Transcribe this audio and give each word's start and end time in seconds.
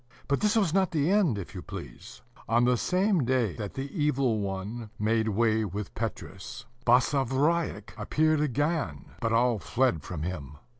But 0.27 0.39
this 0.39 0.55
was 0.55 0.73
not 0.73 0.89
the 0.89 1.11
end, 1.11 1.37
if 1.37 1.53
you 1.53 1.61
please. 1.61 2.23
On 2.49 2.65
the 2.65 2.75
same 2.75 3.23
day 3.23 3.53
that 3.57 3.75
the 3.75 3.87
Evil 3.95 4.39
One 4.39 4.89
made 4.97 5.27
way 5.27 5.63
with 5.63 5.93
Petrus, 5.93 6.65
Basavriuk 6.87 7.93
appeared 7.99 8.41
again; 8.41 9.05
but 9.19 9.31
all 9.31 9.59
fled 9.59 10.01
from 10.01 10.23
him. 10.23 10.57